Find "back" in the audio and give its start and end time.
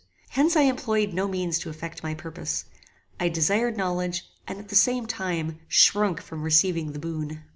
6.17-6.25